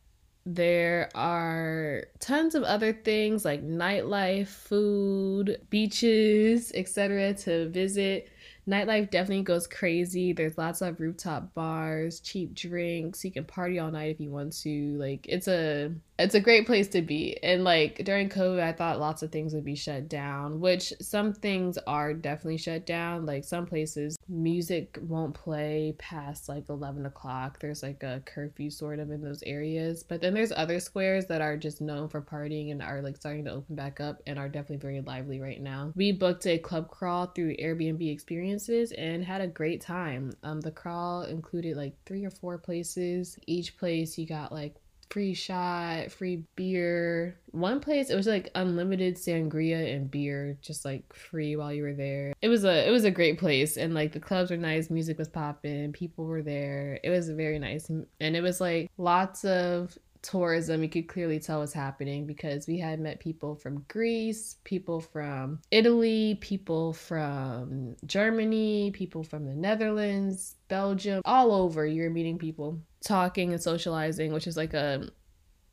there 0.45 1.09
are 1.13 2.05
tons 2.19 2.55
of 2.55 2.63
other 2.63 2.93
things 2.93 3.45
like 3.45 3.63
nightlife, 3.63 4.47
food, 4.47 5.61
beaches, 5.69 6.71
etc. 6.73 7.33
to 7.35 7.69
visit 7.69 8.29
nightlife 8.67 9.09
definitely 9.09 9.43
goes 9.43 9.67
crazy. 9.67 10.33
There's 10.33 10.57
lots 10.57 10.81
of 10.81 10.99
rooftop 10.99 11.53
bars, 11.53 12.19
cheap 12.19 12.53
drinks. 12.53 13.23
You 13.23 13.31
can 13.31 13.45
party 13.45 13.79
all 13.79 13.91
night 13.91 14.11
if 14.11 14.19
you 14.19 14.29
want 14.29 14.53
to. 14.61 14.97
Like 14.97 15.25
it's 15.27 15.47
a 15.47 15.91
it's 16.21 16.35
a 16.35 16.39
great 16.39 16.67
place 16.67 16.87
to 16.89 17.01
be. 17.01 17.37
And 17.41 17.63
like 17.63 18.03
during 18.05 18.29
COVID, 18.29 18.61
I 18.61 18.73
thought 18.73 18.99
lots 18.99 19.23
of 19.23 19.31
things 19.31 19.53
would 19.53 19.65
be 19.65 19.75
shut 19.75 20.07
down, 20.07 20.59
which 20.59 20.93
some 21.01 21.33
things 21.33 21.77
are 21.87 22.13
definitely 22.13 22.57
shut 22.57 22.85
down. 22.85 23.25
Like 23.25 23.43
some 23.43 23.65
places, 23.65 24.17
music 24.29 24.99
won't 25.01 25.33
play 25.33 25.95
past 25.97 26.47
like 26.47 26.69
11 26.69 27.05
o'clock. 27.05 27.59
There's 27.59 27.81
like 27.81 28.03
a 28.03 28.21
curfew 28.25 28.69
sort 28.69 28.99
of 28.99 29.09
in 29.09 29.21
those 29.21 29.43
areas. 29.43 30.03
But 30.03 30.21
then 30.21 30.33
there's 30.33 30.51
other 30.51 30.79
squares 30.79 31.25
that 31.25 31.41
are 31.41 31.57
just 31.57 31.81
known 31.81 32.07
for 32.07 32.21
partying 32.21 32.71
and 32.71 32.81
are 32.83 33.01
like 33.01 33.17
starting 33.17 33.45
to 33.45 33.51
open 33.51 33.75
back 33.75 33.99
up 33.99 34.21
and 34.27 34.37
are 34.37 34.49
definitely 34.49 34.77
very 34.77 35.01
lively 35.01 35.39
right 35.39 35.61
now. 35.61 35.91
We 35.95 36.11
booked 36.11 36.45
a 36.45 36.59
club 36.59 36.89
crawl 36.89 37.27
through 37.27 37.57
Airbnb 37.57 38.11
experiences 38.51 38.91
and 38.97 39.23
had 39.23 39.41
a 39.41 39.47
great 39.47 39.81
time. 39.81 40.33
Um, 40.43 40.61
the 40.61 40.71
crawl 40.71 41.23
included 41.23 41.77
like 41.77 41.93
three 42.05 42.25
or 42.25 42.31
four 42.31 42.57
places. 42.57 43.37
Each 43.47 43.77
place 43.77 44.17
you 44.17 44.25
got 44.25 44.51
like 44.51 44.75
free 45.09 45.33
shot, 45.33 46.11
free 46.11 46.43
beer. 46.55 47.37
One 47.51 47.79
place 47.79 48.09
it 48.09 48.15
was 48.15 48.27
like 48.27 48.49
unlimited 48.55 49.15
sangria 49.15 49.95
and 49.95 50.09
beer, 50.09 50.57
just 50.61 50.85
like 50.85 51.13
free 51.13 51.55
while 51.55 51.73
you 51.73 51.83
were 51.83 51.93
there. 51.93 52.33
It 52.41 52.49
was 52.49 52.63
a 52.63 52.87
it 52.87 52.91
was 52.91 53.03
a 53.03 53.11
great 53.11 53.39
place, 53.39 53.77
and 53.77 53.93
like 53.93 54.11
the 54.11 54.19
clubs 54.19 54.51
were 54.51 54.57
nice, 54.57 54.89
music 54.89 55.17
was 55.17 55.29
popping, 55.29 55.91
people 55.93 56.25
were 56.25 56.43
there. 56.43 56.99
It 57.03 57.09
was 57.09 57.29
very 57.29 57.59
nice, 57.59 57.89
and 57.89 58.05
it 58.19 58.41
was 58.41 58.61
like 58.61 58.89
lots 58.97 59.43
of 59.45 59.97
tourism 60.21 60.83
you 60.83 60.89
could 60.89 61.07
clearly 61.07 61.39
tell 61.39 61.59
was 61.59 61.73
happening 61.73 62.25
because 62.25 62.67
we 62.67 62.79
had 62.79 62.99
met 62.99 63.19
people 63.19 63.55
from 63.55 63.85
Greece, 63.87 64.57
people 64.63 64.99
from 64.99 65.59
Italy, 65.71 66.37
people 66.41 66.93
from 66.93 67.95
Germany, 68.05 68.91
people 68.91 69.23
from 69.23 69.45
the 69.45 69.55
Netherlands, 69.55 70.55
Belgium, 70.67 71.21
all 71.25 71.51
over. 71.51 71.85
You're 71.85 72.09
meeting 72.09 72.37
people, 72.37 72.79
talking 73.03 73.53
and 73.53 73.61
socializing, 73.61 74.31
which 74.33 74.47
is 74.47 74.57
like 74.57 74.73
a 74.73 75.09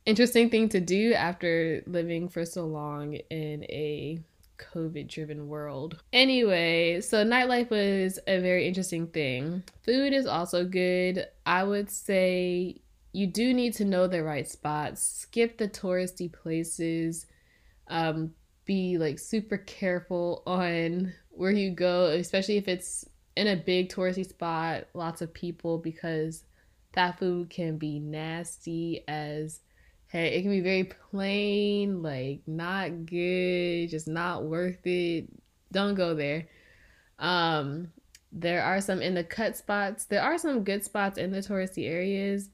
interesting 0.07 0.49
thing 0.49 0.69
to 0.71 0.81
do 0.81 1.13
after 1.13 1.83
living 1.87 2.29
for 2.29 2.45
so 2.45 2.65
long 2.67 3.15
in 3.15 3.65
a 3.65 4.23
COVID 4.59 5.07
driven 5.09 5.49
world. 5.49 6.03
Anyway, 6.13 7.01
so 7.01 7.25
nightlife 7.25 7.71
was 7.71 8.19
a 8.27 8.41
very 8.41 8.67
interesting 8.67 9.07
thing. 9.07 9.63
Food 9.83 10.13
is 10.13 10.27
also 10.27 10.65
good. 10.65 11.27
I 11.47 11.65
would 11.65 11.91
say 11.91 12.81
you 13.13 13.27
do 13.27 13.55
need 13.55 13.75
to 13.75 13.85
know 13.85 14.07
the 14.07 14.23
right 14.23 14.49
spots, 14.49 15.03
skip 15.03 15.59
the 15.59 15.69
touristy 15.69 16.33
places, 16.33 17.27
um, 17.89 18.33
be 18.65 18.99
like 18.99 19.19
super 19.19 19.59
careful 19.59 20.43
on 20.47 21.13
where 21.31 21.51
you 21.51 21.71
go, 21.71 22.07
especially 22.07 22.57
if 22.59 22.69
it's 22.69 23.05
in 23.37 23.47
a 23.47 23.57
big 23.57 23.89
touristy 23.89 24.29
spot, 24.29 24.85
lots 24.95 25.23
of 25.23 25.33
people, 25.33 25.79
because 25.79 26.45
that 26.93 27.19
food 27.19 27.49
can 27.51 27.79
be 27.79 27.99
nasty 27.99 29.05
as 29.09 29.61
hey, 30.09 30.35
it 30.35 30.43
can 30.43 30.51
be 30.51 30.61
very 30.61 30.85
plain, 30.85 32.03
like 32.03 32.41
not 32.47 33.07
good, 33.07 33.89
just 33.89 34.09
not 34.09 34.45
worth 34.45 34.87
it. 34.87 35.29
Don't 35.71 35.95
go 35.95 36.15
there. 36.15 36.49
Um, 37.19 37.93
there 38.33 38.63
are 38.63 38.81
some 38.81 39.03
in 39.03 39.15
the 39.15 39.25
cut 39.25 39.57
spots. 39.57 40.07
There 40.07 40.23
are 40.23 40.39
some 40.39 40.65
good 40.65 40.85
spots 40.85 41.19
in 41.19 41.31
the 41.31 41.39
touristy 41.39 41.89
areas. 41.89 42.49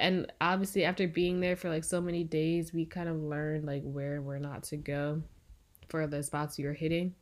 And 0.00 0.32
obviously 0.40 0.84
after 0.84 1.06
being 1.06 1.40
there 1.40 1.56
for 1.56 1.68
like 1.68 1.84
so 1.84 2.00
many 2.00 2.24
days, 2.24 2.72
we 2.72 2.86
kind 2.86 3.08
of 3.08 3.16
learned 3.16 3.66
like 3.66 3.82
where 3.84 4.20
we're 4.22 4.38
not 4.38 4.64
to 4.64 4.76
go 4.76 5.22
for 5.88 6.06
the 6.06 6.22
spots 6.22 6.58
you're 6.58 6.72
hitting. 6.72 7.14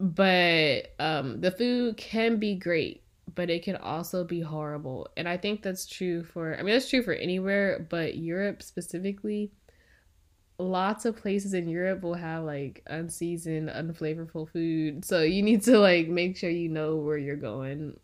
But 0.00 0.94
um 0.98 1.40
the 1.40 1.50
food 1.50 1.96
can 1.96 2.38
be 2.38 2.54
great 2.54 3.02
but 3.34 3.50
it 3.50 3.62
can 3.62 3.76
also 3.76 4.24
be 4.24 4.40
horrible. 4.40 5.08
And 5.16 5.28
I 5.28 5.36
think 5.36 5.62
that's 5.62 5.86
true 5.86 6.24
for, 6.24 6.54
I 6.54 6.62
mean, 6.62 6.74
that's 6.74 6.88
true 6.90 7.02
for 7.02 7.12
anywhere, 7.12 7.86
but 7.88 8.16
Europe 8.16 8.62
specifically. 8.62 9.52
Lots 10.58 11.04
of 11.04 11.16
places 11.16 11.54
in 11.54 11.68
Europe 11.68 12.02
will 12.02 12.14
have 12.14 12.44
like 12.44 12.82
unseasoned, 12.88 13.68
unflavorful 13.68 14.48
food. 14.50 15.04
So 15.04 15.22
you 15.22 15.42
need 15.42 15.62
to 15.62 15.78
like 15.78 16.08
make 16.08 16.36
sure 16.36 16.50
you 16.50 16.68
know 16.68 16.96
where 16.96 17.16
you're 17.18 17.36
going 17.36 17.98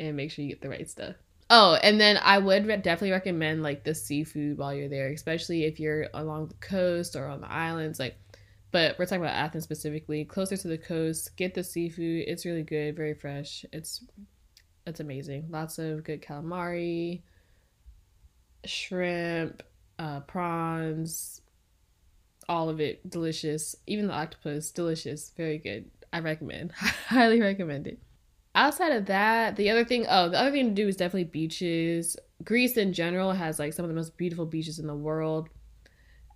and 0.00 0.16
make 0.16 0.32
sure 0.32 0.44
you 0.44 0.50
get 0.50 0.62
the 0.62 0.68
right 0.68 0.88
stuff. 0.90 1.14
Oh, 1.54 1.74
and 1.82 2.00
then 2.00 2.18
I 2.22 2.38
would 2.38 2.66
re- 2.66 2.78
definitely 2.78 3.10
recommend 3.10 3.62
like 3.62 3.84
the 3.84 3.94
seafood 3.94 4.56
while 4.56 4.72
you're 4.72 4.88
there, 4.88 5.08
especially 5.12 5.64
if 5.64 5.78
you're 5.78 6.06
along 6.14 6.48
the 6.48 6.54
coast 6.54 7.14
or 7.14 7.26
on 7.26 7.42
the 7.42 7.52
islands. 7.52 7.98
Like, 7.98 8.16
but 8.70 8.98
we're 8.98 9.04
talking 9.04 9.20
about 9.22 9.34
Athens 9.34 9.62
specifically, 9.62 10.24
closer 10.24 10.56
to 10.56 10.68
the 10.68 10.78
coast. 10.78 11.36
Get 11.36 11.52
the 11.52 11.62
seafood; 11.62 12.24
it's 12.26 12.46
really 12.46 12.62
good, 12.62 12.96
very 12.96 13.12
fresh. 13.12 13.66
It's 13.70 14.02
it's 14.86 15.00
amazing. 15.00 15.48
Lots 15.50 15.78
of 15.78 16.04
good 16.04 16.22
calamari, 16.22 17.20
shrimp, 18.64 19.62
uh, 19.98 20.20
prawns, 20.20 21.42
all 22.48 22.70
of 22.70 22.80
it 22.80 23.10
delicious. 23.10 23.76
Even 23.86 24.06
the 24.06 24.14
octopus, 24.14 24.70
delicious, 24.70 25.32
very 25.36 25.58
good. 25.58 25.90
I 26.14 26.20
recommend, 26.20 26.72
highly 27.08 27.42
recommend 27.42 27.88
it. 27.88 27.98
Outside 28.54 28.92
of 28.92 29.06
that, 29.06 29.56
the 29.56 29.70
other 29.70 29.84
thing, 29.84 30.06
oh, 30.08 30.28
the 30.28 30.38
other 30.38 30.50
thing 30.50 30.68
to 30.68 30.74
do 30.74 30.88
is 30.88 30.96
definitely 30.96 31.24
beaches. 31.24 32.16
Greece 32.44 32.76
in 32.76 32.92
general 32.92 33.32
has 33.32 33.58
like 33.58 33.72
some 33.72 33.84
of 33.84 33.88
the 33.88 33.94
most 33.94 34.16
beautiful 34.16 34.44
beaches 34.44 34.78
in 34.78 34.86
the 34.86 34.94
world. 34.94 35.48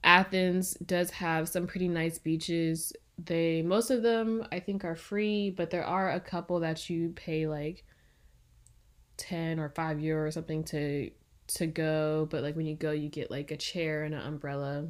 Athens 0.02 0.75
does 0.87 1.11
have 1.11 1.49
some 1.49 1.66
pretty 1.66 1.88
nice 1.88 2.18
beaches. 2.18 2.92
They 3.18 3.62
most 3.62 3.90
of 3.90 4.02
them 4.02 4.46
I 4.50 4.61
think 4.61 4.85
are 4.85 4.96
free, 4.96 5.50
but 5.50 5.70
there 5.70 5.85
are 5.85 6.11
a 6.11 6.20
couple 6.20 6.61
that 6.61 6.88
you 6.88 7.11
pay 7.11 7.46
like 7.46 7.85
10 9.16 9.58
or 9.58 9.68
5 9.70 10.00
euro 10.00 10.26
or 10.26 10.30
something 10.30 10.64
to 10.64 11.11
to 11.49 11.66
go 11.66 12.26
but 12.30 12.42
like 12.42 12.56
when 12.56 12.66
you 12.66 12.75
go 12.75 12.90
you 12.90 13.08
get 13.08 13.30
like 13.30 13.50
a 13.50 13.56
chair 13.56 14.02
and 14.02 14.14
an 14.14 14.20
umbrella 14.20 14.87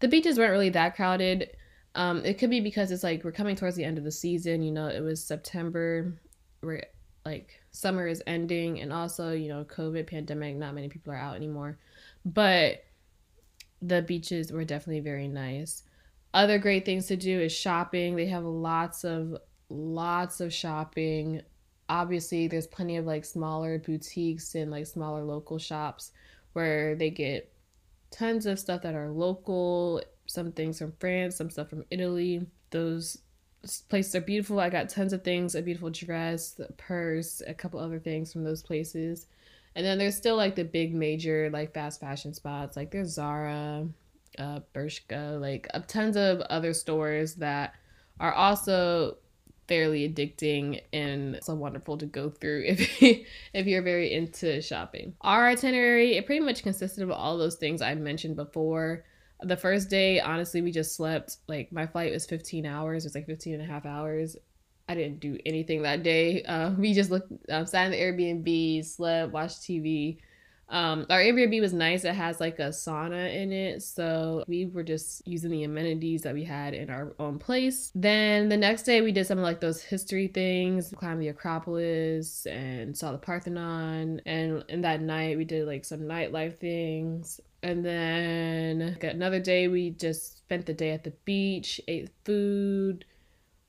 the 0.00 0.08
beaches 0.08 0.38
weren't 0.38 0.50
really 0.50 0.70
that 0.70 0.96
crowded 0.96 1.54
um 1.94 2.24
it 2.24 2.38
could 2.38 2.48
be 2.48 2.60
because 2.60 2.90
it's 2.90 3.02
like 3.02 3.22
we're 3.22 3.30
coming 3.30 3.54
towards 3.54 3.76
the 3.76 3.84
end 3.84 3.98
of 3.98 4.04
the 4.04 4.10
season 4.10 4.62
you 4.62 4.72
know 4.72 4.86
it 4.86 5.00
was 5.00 5.22
september 5.22 6.14
where 6.60 6.84
like 7.24 7.60
summer 7.70 8.06
is 8.06 8.22
ending 8.26 8.80
and 8.80 8.92
also 8.92 9.32
you 9.32 9.48
know 9.48 9.64
covid 9.64 10.06
pandemic 10.06 10.56
not 10.56 10.74
many 10.74 10.88
people 10.88 11.12
are 11.12 11.16
out 11.16 11.36
anymore. 11.36 11.78
But 12.24 12.84
the 13.82 14.02
beaches 14.02 14.52
were 14.52 14.64
definitely 14.64 15.00
very 15.00 15.28
nice. 15.28 15.84
Other 16.32 16.58
great 16.58 16.84
things 16.84 17.06
to 17.06 17.16
do 17.16 17.40
is 17.40 17.52
shopping. 17.52 18.14
They 18.14 18.26
have 18.26 18.44
lots 18.44 19.04
of 19.04 19.36
lots 19.68 20.40
of 20.40 20.52
shopping. 20.52 21.42
Obviously 21.88 22.46
there's 22.46 22.66
plenty 22.66 22.96
of 22.96 23.06
like 23.06 23.24
smaller 23.24 23.78
boutiques 23.78 24.54
and 24.54 24.70
like 24.70 24.86
smaller 24.86 25.24
local 25.24 25.58
shops 25.58 26.12
where 26.52 26.94
they 26.94 27.10
get 27.10 27.52
tons 28.10 28.46
of 28.46 28.58
stuff 28.58 28.82
that 28.82 28.94
are 28.94 29.08
local 29.08 30.02
some 30.26 30.50
things 30.50 30.78
from 30.78 30.92
france 30.98 31.36
some 31.36 31.50
stuff 31.50 31.68
from 31.68 31.84
italy. 31.90 32.46
Those 32.70 33.18
places 33.88 34.14
are 34.14 34.20
beautiful 34.20 34.58
i 34.58 34.70
got 34.70 34.88
tons 34.88 35.12
of 35.12 35.22
things 35.22 35.54
a 35.54 35.62
beautiful 35.62 35.90
dress 35.90 36.58
a 36.60 36.72
purse 36.72 37.42
a 37.46 37.54
couple 37.54 37.78
other 37.78 37.98
things 37.98 38.32
from 38.32 38.44
those 38.44 38.62
places 38.62 39.26
and 39.74 39.84
then 39.84 39.98
there's 39.98 40.16
still 40.16 40.36
like 40.36 40.56
the 40.56 40.64
big 40.64 40.94
major 40.94 41.50
like 41.52 41.74
fast 41.74 42.00
fashion 42.00 42.32
spots 42.32 42.76
like 42.76 42.90
there's 42.90 43.10
zara 43.10 43.86
uh 44.38 44.60
bershka 44.74 45.40
like 45.40 45.68
uh, 45.74 45.80
tons 45.86 46.16
of 46.16 46.40
other 46.42 46.72
stores 46.72 47.34
that 47.34 47.74
are 48.18 48.32
also 48.32 49.16
fairly 49.70 50.08
addicting 50.08 50.82
and 50.92 51.38
so 51.42 51.54
wonderful 51.54 51.96
to 51.96 52.04
go 52.04 52.28
through 52.28 52.64
if 52.66 53.00
if 53.00 53.66
you're 53.66 53.82
very 53.82 54.12
into 54.12 54.60
shopping. 54.60 55.14
Our 55.20 55.46
itinerary, 55.46 56.16
it 56.16 56.26
pretty 56.26 56.44
much 56.44 56.64
consisted 56.64 57.04
of 57.04 57.12
all 57.12 57.38
those 57.38 57.54
things 57.54 57.80
I 57.80 57.94
mentioned 57.94 58.34
before. 58.34 59.04
The 59.42 59.56
first 59.56 59.88
day, 59.88 60.20
honestly, 60.20 60.62
we 60.62 60.70
just 60.70 60.94
slept. 60.94 61.38
Like 61.48 61.72
my 61.72 61.86
flight 61.86 62.12
was 62.12 62.26
15 62.26 62.66
hours. 62.66 63.04
It 63.04 63.08
was 63.08 63.14
like 63.14 63.26
15 63.26 63.54
and 63.54 63.62
a 63.62 63.66
half 63.66 63.86
hours. 63.86 64.36
I 64.88 64.94
didn't 64.94 65.20
do 65.20 65.38
anything 65.46 65.82
that 65.82 66.02
day. 66.02 66.42
Uh, 66.42 66.70
we 66.78 66.92
just 66.94 67.10
looked, 67.10 67.32
um, 67.48 67.66
sat 67.66 67.86
in 67.86 67.92
the 67.92 67.98
Airbnb, 67.98 68.84
slept, 68.84 69.32
watched 69.32 69.62
TV, 69.62 70.18
um, 70.70 71.04
our 71.10 71.18
Airbnb 71.18 71.60
was 71.60 71.72
nice. 71.72 72.04
It 72.04 72.14
has 72.14 72.38
like 72.38 72.60
a 72.60 72.68
sauna 72.68 73.34
in 73.34 73.52
it. 73.52 73.82
So 73.82 74.44
we 74.46 74.66
were 74.66 74.84
just 74.84 75.26
using 75.26 75.50
the 75.50 75.64
amenities 75.64 76.22
that 76.22 76.32
we 76.32 76.44
had 76.44 76.74
in 76.74 76.90
our 76.90 77.12
own 77.18 77.38
place. 77.40 77.90
Then 77.94 78.48
the 78.48 78.56
next 78.56 78.84
day 78.84 79.00
we 79.00 79.10
did 79.10 79.26
some 79.26 79.38
of 79.38 79.44
like 79.44 79.60
those 79.60 79.82
history 79.82 80.28
things, 80.28 80.94
climbed 80.96 81.20
the 81.20 81.28
Acropolis 81.28 82.46
and 82.46 82.96
saw 82.96 83.10
the 83.10 83.18
Parthenon. 83.18 84.20
And 84.26 84.64
in 84.68 84.80
that 84.82 85.00
night 85.00 85.36
we 85.36 85.44
did 85.44 85.66
like 85.66 85.84
some 85.84 86.02
nightlife 86.02 86.58
things. 86.58 87.40
And 87.64 87.84
then 87.84 88.96
another 89.02 89.40
day 89.40 89.66
we 89.66 89.90
just 89.90 90.38
spent 90.38 90.66
the 90.66 90.72
day 90.72 90.92
at 90.92 91.02
the 91.02 91.12
beach, 91.24 91.80
ate 91.88 92.10
food, 92.24 93.04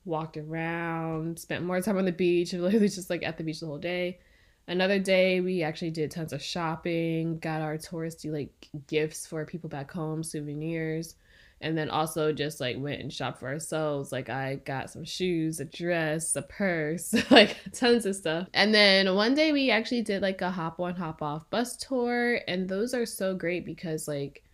walked 0.04 0.36
around, 0.36 1.40
spent 1.40 1.64
more 1.64 1.80
time 1.80 1.98
on 1.98 2.04
the 2.04 2.12
beach, 2.12 2.52
and 2.52 2.62
literally 2.62 2.88
just 2.88 3.10
like 3.10 3.24
at 3.24 3.38
the 3.38 3.44
beach 3.44 3.58
the 3.58 3.66
whole 3.66 3.78
day. 3.78 4.20
Another 4.68 4.98
day, 4.98 5.40
we 5.40 5.62
actually 5.62 5.90
did 5.90 6.10
tons 6.10 6.32
of 6.32 6.42
shopping, 6.42 7.38
got 7.38 7.62
our 7.62 7.76
touristy 7.76 8.30
like 8.32 8.68
gifts 8.86 9.26
for 9.26 9.44
people 9.44 9.68
back 9.68 9.90
home, 9.90 10.22
souvenirs, 10.22 11.16
and 11.60 11.76
then 11.76 11.90
also 11.90 12.32
just 12.32 12.60
like 12.60 12.76
went 12.78 13.00
and 13.00 13.12
shopped 13.12 13.40
for 13.40 13.48
ourselves. 13.48 14.12
Like 14.12 14.28
I 14.28 14.56
got 14.64 14.90
some 14.90 15.04
shoes, 15.04 15.58
a 15.60 15.64
dress, 15.64 16.36
a 16.36 16.42
purse, 16.42 17.14
like 17.30 17.56
tons 17.72 18.06
of 18.06 18.14
stuff. 18.14 18.48
And 18.54 18.72
then 18.72 19.14
one 19.14 19.34
day 19.34 19.52
we 19.52 19.70
actually 19.70 20.02
did 20.02 20.22
like 20.22 20.40
a 20.42 20.50
hop 20.50 20.78
on, 20.78 20.94
hop 20.94 21.22
off 21.22 21.48
bus 21.50 21.76
tour, 21.76 22.40
and 22.46 22.68
those 22.68 22.94
are 22.94 23.06
so 23.06 23.34
great 23.34 23.66
because 23.66 24.06
like 24.06 24.44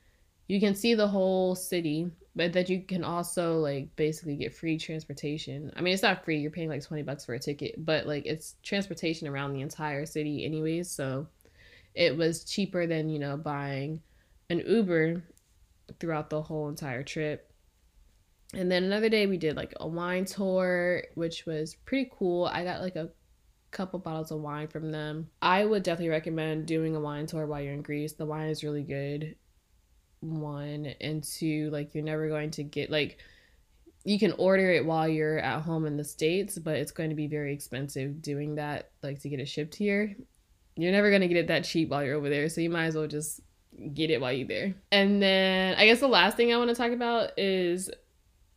you 0.47 0.59
can 0.59 0.75
see 0.75 0.95
the 0.95 1.09
whole 1.09 1.55
city 1.55 2.11
but 2.39 2.53
that 2.53 2.69
you 2.69 2.81
can 2.81 3.03
also 3.03 3.59
like 3.59 3.95
basically 3.97 4.37
get 4.37 4.55
free 4.55 4.79
transportation. 4.79 5.73
I 5.77 5.81
mean, 5.81 5.93
it's 5.93 6.05
not 6.05 6.25
free; 6.25 6.39
you're 6.39 6.53
paying 6.53 6.69
like 6.69 6.85
twenty 6.85 7.03
bucks 7.03 7.25
for 7.25 7.35
a 7.35 7.39
ticket, 7.41 7.85
but 7.85 8.07
like 8.07 8.27
it's 8.27 8.55
transportation 8.63 9.27
around 9.27 9.53
the 9.53 9.61
entire 9.61 10.07
city, 10.07 10.45
anyways. 10.45 10.89
So 10.89 11.27
it 11.97 12.17
was 12.17 12.45
cheaper 12.45 12.87
than 12.87 13.09
you 13.09 13.19
know 13.19 13.37
buying 13.37 14.03
an 14.51 14.63
Uber 14.65 15.25
throughout 15.99 16.31
the 16.31 16.41
whole 16.41 16.69
entire 16.69 17.03
trip. 17.03 17.53
And 18.55 18.71
then 18.71 18.85
another 18.85 19.09
day 19.09 19.27
we 19.27 19.37
did 19.37 19.57
like 19.57 19.75
a 19.81 19.89
wine 19.89 20.25
tour, 20.25 21.03
which 21.17 21.45
was 21.45 21.75
pretty 21.87 22.09
cool. 22.17 22.45
I 22.47 22.63
got 22.63 22.83
like 22.83 22.95
a 22.95 23.11
couple 23.73 23.99
bottles 23.99 24.31
of 24.31 24.41
wine 24.41 24.69
from 24.69 24.93
them. 24.93 25.29
I 25.43 25.65
would 25.65 25.83
definitely 25.83 26.11
recommend 26.11 26.67
doing 26.67 26.95
a 26.95 27.01
wine 27.01 27.27
tour 27.27 27.47
while 27.47 27.61
you're 27.61 27.75
in 27.75 27.83
Greece. 27.83 28.13
The 28.13 28.27
wine 28.27 28.49
is 28.49 28.63
really 28.63 28.85
good 28.85 29.35
one 30.21 30.87
and 31.01 31.23
two 31.23 31.71
like 31.71 31.95
you're 31.95 32.05
never 32.05 32.29
going 32.29 32.51
to 32.51 32.63
get 32.63 32.91
like 32.91 33.19
you 34.05 34.19
can 34.19 34.33
order 34.33 34.71
it 34.71 34.85
while 34.85 35.09
you're 35.09 35.39
at 35.39 35.63
home 35.63 35.87
in 35.87 35.97
the 35.97 36.05
states 36.05 36.59
but 36.59 36.77
it's 36.77 36.93
going 36.93 37.11
to 37.11 37.17
be 37.17 37.27
very 37.27 37.53
expensive 37.53 38.21
doing 38.21 38.57
that 38.57 38.91
like 39.03 39.21
to 39.21 39.29
get 39.29 39.41
it 39.41 39.49
shipped 39.49 39.75
here 39.75 40.17
you're 40.77 40.93
never 40.93 41.11
going 41.11 41.21
to 41.21 41.29
get 41.29 41.37
it 41.37 41.49
that 41.49 41.65
cheap 41.65 41.89
while 41.89 42.05
you're 42.05 42.17
over 42.17 42.29
there 42.29 42.49
so 42.49 42.61
you 42.61 42.71
might 42.71 42.87
as 42.87 42.97
well 42.97 43.07
just 43.07 43.41
get 43.95 44.11
it 44.11 44.21
while 44.21 44.33
you're 44.33 44.49
there 44.49 44.75
and 44.91 45.23
then 45.23 45.77
i 45.79 45.87
guess 45.87 46.01
the 46.01 46.09
last 46.09 46.37
thing 46.37 46.53
i 46.53 46.57
want 46.57 46.69
to 46.69 46.75
talk 46.75 46.91
about 46.91 47.31
is 47.39 47.91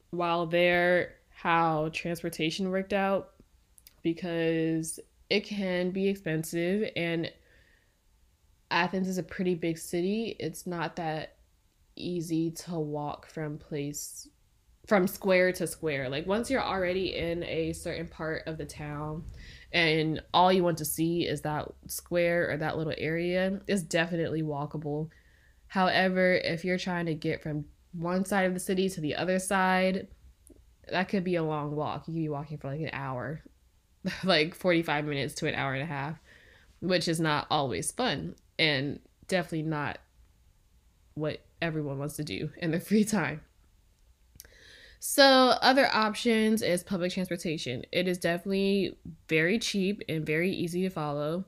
while 0.10 0.48
there 0.48 1.16
how 1.30 1.90
transportation 1.94 2.72
worked 2.72 2.94
out 2.94 3.32
because 4.02 5.00
it 5.30 5.42
can 5.42 5.92
be 5.92 6.08
expensive 6.08 6.90
and 6.96 7.32
Athens 8.72 9.08
is 9.08 9.18
a 9.18 9.24
pretty 9.24 9.54
big 9.54 9.78
city. 9.78 10.36
It's 10.40 10.66
not 10.66 10.96
that 10.96 11.36
easy 11.96 12.52
to 12.52 12.80
walk 12.80 13.28
from 13.28 13.58
place 13.58 14.28
from 14.88 15.08
square 15.08 15.52
to 15.54 15.68
square. 15.68 16.10
Like 16.10 16.28
once 16.28 16.50
you're 16.50 16.64
already 16.64 17.16
in 17.16 17.44
a 17.44 17.74
certain 17.74 18.08
part 18.08 18.44
of 18.48 18.58
the 18.58 18.66
town 18.66 19.24
and 19.72 20.22
all 20.34 20.52
you 20.52 20.64
want 20.64 20.80
to 20.80 20.86
see 20.86 21.28
is 21.28 21.42
that 21.42 21.72
square 21.88 22.50
or 22.52 22.58
that 22.58 22.78
little 22.78 22.94
area, 22.98 23.62
it's 23.68 23.84
definitely 23.84 24.42
walkable. 24.42 25.10
However, 25.68 26.34
if 26.34 26.66
you're 26.66 26.78
trying 26.78 27.06
to 27.06 27.14
get 27.14 27.42
from 27.42 27.66
one 27.94 28.26
side 28.26 28.46
of 28.46 28.54
the 28.54 28.60
city 28.60 28.90
to 28.90 29.02
the 29.02 29.16
other 29.16 29.40
side, 29.40 30.08
that 30.90 31.10
could 31.10 31.24
be 31.24 31.36
a 31.36 31.44
long 31.44 31.76
walk. 31.76 32.08
You 32.08 32.14
could 32.14 32.20
be 32.20 32.30
walking 32.30 32.58
for 32.58 32.70
like 32.70 32.82
an 32.82 32.90
hour, 32.92 33.44
like 34.24 34.56
45 34.56 35.06
minutes 35.06 35.36
to 35.36 35.48
an 35.48 35.56
hour 35.56 35.74
and 35.74 35.84
a 35.84 35.86
half, 35.86 36.20
which 36.82 37.08
is 37.08 37.20
not 37.20 37.48
always 37.50 37.92
fun 37.92 38.36
and 38.60 39.00
definitely 39.28 39.64
not 39.64 40.00
what 41.14 41.42
everyone 41.62 42.00
wants 42.00 42.16
to 42.16 42.24
do 42.24 42.50
in 42.58 42.72
their 42.72 42.80
free 42.92 43.04
time. 43.06 43.42
So, 45.04 45.26
other 45.26 45.90
options 45.92 46.62
is 46.62 46.84
public 46.84 47.12
transportation. 47.12 47.84
It 47.92 48.08
is 48.08 48.20
definitely 48.20 48.98
very 49.28 49.58
cheap 49.58 50.04
and 50.08 50.24
very 50.24 50.52
easy 50.52 50.84
to 50.84 50.92
follow, 50.92 51.46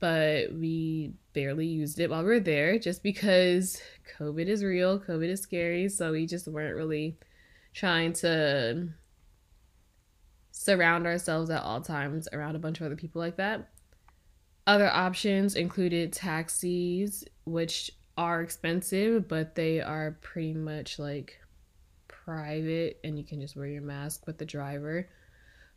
but 0.00 0.54
we 0.54 1.12
barely 1.34 1.66
used 1.66 2.00
it 2.00 2.08
while 2.08 2.24
we 2.24 2.32
are 2.32 2.40
there 2.40 2.78
just 2.78 3.02
because 3.02 3.78
COVID 4.18 4.46
is 4.46 4.64
real, 4.64 4.98
COVID 4.98 5.28
is 5.28 5.42
scary, 5.42 5.90
so 5.90 6.12
we 6.12 6.26
just 6.26 6.48
weren't 6.48 6.76
really 6.76 7.18
trying 7.74 8.14
to 8.14 8.88
surround 10.50 11.06
ourselves 11.06 11.50
at 11.50 11.62
all 11.62 11.82
times 11.82 12.26
around 12.32 12.56
a 12.56 12.60
bunch 12.60 12.80
of 12.80 12.86
other 12.86 12.96
people 12.96 13.20
like 13.20 13.36
that. 13.36 13.68
Other 14.66 14.88
options 14.88 15.56
included 15.56 16.12
taxis, 16.12 17.24
which 17.44 17.90
are 18.16 18.42
expensive, 18.42 19.28
but 19.28 19.54
they 19.54 19.80
are 19.80 20.18
pretty 20.20 20.54
much 20.54 20.98
like 20.98 21.38
private 22.08 22.98
and 23.04 23.18
you 23.18 23.24
can 23.24 23.40
just 23.40 23.56
wear 23.56 23.66
your 23.66 23.82
mask 23.82 24.26
with 24.26 24.38
the 24.38 24.44
driver. 24.44 25.08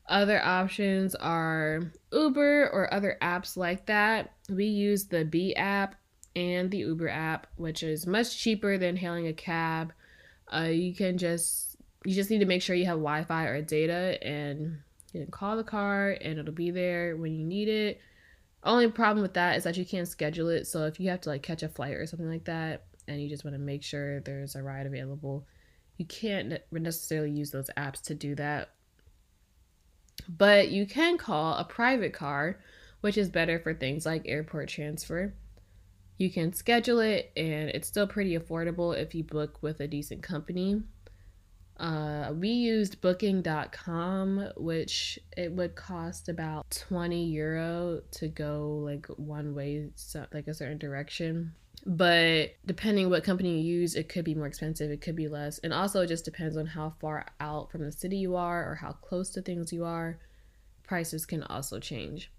Other 0.07 0.41
options 0.43 1.15
are 1.15 1.91
Uber 2.13 2.69
or 2.69 2.93
other 2.93 3.17
apps 3.21 3.57
like 3.57 3.85
that. 3.87 4.33
We 4.49 4.65
use 4.65 5.05
the 5.05 5.25
B 5.25 5.53
app 5.55 5.95
and 6.35 6.71
the 6.71 6.77
Uber 6.77 7.09
app, 7.09 7.47
which 7.57 7.83
is 7.83 8.07
much 8.07 8.37
cheaper 8.37 8.77
than 8.77 8.95
hailing 8.95 9.27
a 9.27 9.33
cab. 9.33 9.91
Uh, 10.53 10.69
you 10.71 10.93
can 10.93 11.17
just 11.17 11.75
you 12.05 12.13
just 12.13 12.29
need 12.29 12.39
to 12.39 12.45
make 12.45 12.61
sure 12.61 12.75
you 12.75 12.85
have 12.85 12.99
Wi-Fi 12.99 13.45
or 13.47 13.61
data, 13.61 14.17
and 14.25 14.77
you 15.11 15.21
can 15.21 15.31
call 15.31 15.57
the 15.57 15.63
car, 15.63 16.11
and 16.21 16.39
it'll 16.39 16.53
be 16.53 16.71
there 16.71 17.17
when 17.17 17.33
you 17.33 17.43
need 17.43 17.67
it. 17.67 17.99
Only 18.67 18.91
problem 18.91 19.21
with 19.21 19.33
that 19.35 19.55
is 19.55 19.63
that 19.63 19.77
you 19.77 19.85
can't 19.85 20.07
schedule 20.07 20.49
it. 20.49 20.67
So 20.67 20.85
if 20.85 20.99
you 20.99 21.09
have 21.09 21.21
to 21.21 21.29
like 21.29 21.41
catch 21.41 21.63
a 21.63 21.69
flight 21.69 21.93
or 21.93 22.05
something 22.05 22.29
like 22.29 22.43
that, 22.45 22.83
and 23.07 23.21
you 23.21 23.29
just 23.29 23.45
want 23.45 23.55
to 23.55 23.59
make 23.59 23.81
sure 23.81 24.19
there's 24.19 24.55
a 24.55 24.61
ride 24.61 24.85
available, 24.85 25.47
you 25.95 26.05
can't 26.05 26.59
necessarily 26.69 27.31
use 27.31 27.49
those 27.49 27.69
apps 27.77 28.01
to 28.03 28.13
do 28.13 28.35
that. 28.35 28.71
But 30.27 30.69
you 30.69 30.85
can 30.85 31.17
call 31.17 31.55
a 31.55 31.63
private 31.63 32.11
car, 32.11 32.59
which 32.99 33.17
is 33.17 33.29
better 33.29 33.57
for 33.57 33.73
things 33.73 34.05
like 34.05 34.23
airport 34.25 34.67
transfer. 34.67 35.33
You 36.17 36.29
can 36.29 36.51
schedule 36.51 36.99
it, 36.99 37.31
and 37.37 37.69
it's 37.69 37.87
still 37.87 38.07
pretty 38.07 38.37
affordable 38.37 38.97
if 38.97 39.15
you 39.15 39.23
book 39.23 39.59
with 39.61 39.79
a 39.79 39.87
decent 39.87 40.23
company. 40.23 40.81
Uh, 41.79 42.33
we 42.33 42.49
used 42.49 43.01
booking.com, 43.01 44.51
which 44.57 45.19
it 45.35 45.51
would 45.51 45.75
cost 45.75 46.27
about 46.27 46.69
20 46.71 47.25
euro 47.25 48.01
to 48.11 48.27
go 48.27 48.81
like 48.83 49.05
one 49.17 49.53
way, 49.53 49.89
so, 49.95 50.25
like 50.33 50.47
a 50.47 50.53
certain 50.53 50.79
direction. 50.79 51.53
But 51.85 52.55
depending 52.65 53.09
what 53.09 53.23
company 53.23 53.61
you 53.61 53.79
use 53.79 53.95
it 53.95 54.09
could 54.09 54.25
be 54.25 54.35
more 54.35 54.47
expensive 54.47 54.91
it 54.91 55.01
could 55.01 55.15
be 55.15 55.27
less. 55.27 55.59
And 55.59 55.73
also 55.73 56.01
it 56.01 56.07
just 56.07 56.25
depends 56.25 56.57
on 56.57 56.65
how 56.65 56.95
far 56.99 57.27
out 57.39 57.71
from 57.71 57.83
the 57.83 57.91
city 57.91 58.17
you 58.17 58.35
are 58.35 58.69
or 58.69 58.75
how 58.75 58.93
close 58.93 59.29
to 59.31 59.41
things 59.41 59.71
you 59.71 59.85
are. 59.85 60.19
Prices 60.83 61.25
can 61.25 61.43
also 61.43 61.79
change. 61.79 62.31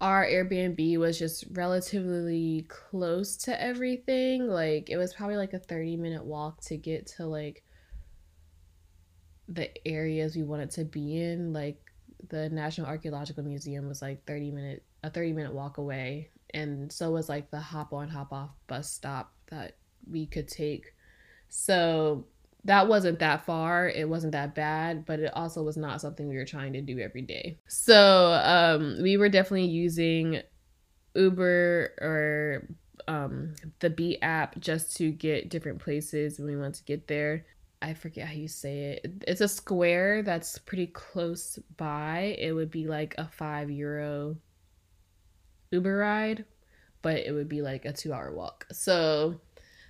Our 0.00 0.24
airbnb 0.24 0.98
was 0.98 1.18
just 1.18 1.44
relatively 1.52 2.66
close 2.68 3.36
to 3.38 3.60
everything. 3.60 4.48
Like 4.48 4.88
it 4.88 4.96
was 4.96 5.12
probably 5.12 5.36
like 5.36 5.52
a 5.52 5.58
30 5.58 5.96
minute 5.96 6.24
walk 6.24 6.60
to 6.62 6.76
get 6.76 7.06
to 7.18 7.26
like 7.26 7.64
the 9.48 9.70
areas 9.86 10.36
we 10.36 10.42
wanted 10.42 10.70
to 10.70 10.84
be 10.84 11.20
in 11.20 11.52
like 11.52 11.78
the 12.28 12.48
national 12.50 12.86
archaeological 12.86 13.42
museum 13.42 13.88
was 13.88 14.00
like 14.00 14.24
30 14.26 14.50
minute 14.50 14.82
a 15.02 15.10
30 15.10 15.32
minute 15.32 15.52
walk 15.52 15.78
away 15.78 16.30
and 16.54 16.92
so 16.92 17.10
was 17.10 17.28
like 17.28 17.50
the 17.50 17.60
hop 17.60 17.92
on 17.92 18.08
hop 18.08 18.32
off 18.32 18.50
bus 18.66 18.90
stop 18.90 19.32
that 19.48 19.76
we 20.10 20.26
could 20.26 20.48
take. 20.48 20.94
So 21.48 22.26
that 22.64 22.86
wasn't 22.86 23.18
that 23.18 23.44
far 23.44 23.88
it 23.88 24.08
wasn't 24.08 24.30
that 24.30 24.54
bad 24.54 25.04
but 25.04 25.18
it 25.18 25.32
also 25.34 25.64
was 25.64 25.76
not 25.76 26.00
something 26.00 26.28
we 26.28 26.36
were 26.36 26.44
trying 26.44 26.72
to 26.74 26.80
do 26.80 27.00
every 27.00 27.22
day. 27.22 27.58
So 27.66 28.32
um, 28.44 28.98
we 29.02 29.16
were 29.16 29.28
definitely 29.28 29.66
using 29.66 30.42
uber 31.14 31.92
or 32.00 32.68
um, 33.08 33.54
the 33.80 33.90
Bee 33.90 34.20
app 34.22 34.58
just 34.60 34.96
to 34.98 35.10
get 35.10 35.50
different 35.50 35.80
places 35.80 36.38
when 36.38 36.46
we 36.46 36.56
want 36.56 36.76
to 36.76 36.84
get 36.84 37.08
there 37.08 37.44
I 37.82 37.94
forget 37.94 38.28
how 38.28 38.34
you 38.34 38.48
say 38.48 39.00
it. 39.02 39.24
It's 39.26 39.40
a 39.40 39.48
square 39.48 40.22
that's 40.22 40.56
pretty 40.58 40.86
close 40.86 41.58
by. 41.76 42.36
It 42.38 42.52
would 42.52 42.70
be 42.70 42.86
like 42.86 43.14
a 43.18 43.26
five 43.26 43.70
euro 43.70 44.36
Uber 45.72 45.96
ride, 45.96 46.44
but 47.02 47.16
it 47.16 47.32
would 47.32 47.48
be 47.48 47.60
like 47.60 47.84
a 47.84 47.92
two 47.92 48.12
hour 48.12 48.32
walk. 48.32 48.66
So 48.70 49.40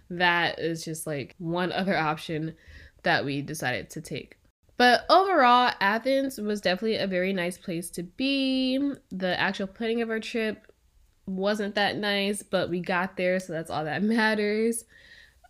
that 0.08 0.58
is 0.58 0.84
just 0.84 1.06
like 1.06 1.34
one 1.38 1.70
other 1.72 1.96
option 1.96 2.54
that 3.02 3.24
we 3.24 3.42
decided 3.42 3.90
to 3.90 4.00
take. 4.00 4.38
But 4.78 5.04
overall, 5.10 5.72
Athens 5.80 6.38
was 6.38 6.60
definitely 6.60 6.96
a 6.96 7.06
very 7.06 7.32
nice 7.32 7.58
place 7.58 7.90
to 7.90 8.02
be. 8.02 8.78
The 9.10 9.38
actual 9.38 9.66
planning 9.66 10.00
of 10.00 10.10
our 10.10 10.18
trip 10.18 10.72
wasn't 11.26 11.74
that 11.74 11.96
nice, 11.96 12.42
but 12.42 12.70
we 12.70 12.80
got 12.80 13.16
there, 13.16 13.38
so 13.38 13.52
that's 13.52 13.70
all 13.70 13.84
that 13.84 14.02
matters. 14.02 14.84